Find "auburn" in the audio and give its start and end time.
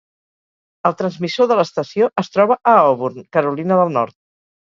2.87-3.21